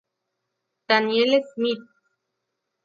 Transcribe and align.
Daniel 0.87 1.43
Schmidt 1.53 1.85